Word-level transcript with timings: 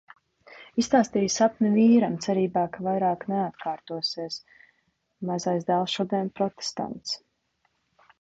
Izstāstīju 0.83 1.31
sapni 1.33 1.69
vīram 1.73 2.15
cerībā, 2.27 2.63
ka 2.77 2.85
vairāk 2.87 3.25
neatkārtosies. 3.33 4.39
Mazais 5.31 5.69
dēls 5.69 5.95
šodien 5.99 6.33
protestants. 6.41 7.13